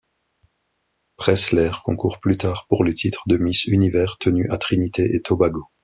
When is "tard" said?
2.35-2.65